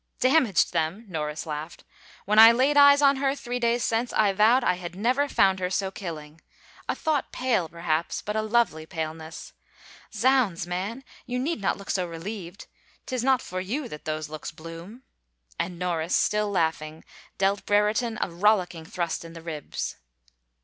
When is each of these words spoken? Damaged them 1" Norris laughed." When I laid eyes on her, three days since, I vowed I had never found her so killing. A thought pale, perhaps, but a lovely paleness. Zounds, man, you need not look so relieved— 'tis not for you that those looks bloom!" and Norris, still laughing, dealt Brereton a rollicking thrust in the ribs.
Damaged 0.19 0.73
them 0.73 1.01
1" 1.01 1.05
Norris 1.09 1.45
laughed." 1.45 1.83
When 2.25 2.39
I 2.39 2.51
laid 2.51 2.75
eyes 2.75 3.03
on 3.03 3.17
her, 3.17 3.35
three 3.35 3.59
days 3.59 3.83
since, 3.83 4.11
I 4.11 4.33
vowed 4.33 4.63
I 4.63 4.73
had 4.73 4.95
never 4.95 5.29
found 5.29 5.59
her 5.59 5.69
so 5.69 5.91
killing. 5.91 6.41
A 6.89 6.95
thought 6.95 7.31
pale, 7.31 7.69
perhaps, 7.69 8.23
but 8.23 8.35
a 8.35 8.41
lovely 8.41 8.87
paleness. 8.87 9.53
Zounds, 10.11 10.65
man, 10.65 11.03
you 11.27 11.37
need 11.37 11.61
not 11.61 11.77
look 11.77 11.91
so 11.91 12.07
relieved— 12.07 12.65
'tis 13.05 13.23
not 13.23 13.43
for 13.43 13.61
you 13.61 13.87
that 13.89 14.05
those 14.05 14.27
looks 14.27 14.51
bloom!" 14.51 15.03
and 15.59 15.77
Norris, 15.77 16.15
still 16.15 16.49
laughing, 16.49 17.03
dealt 17.37 17.67
Brereton 17.67 18.17
a 18.23 18.31
rollicking 18.31 18.85
thrust 18.85 19.23
in 19.23 19.33
the 19.33 19.41
ribs. 19.43 19.97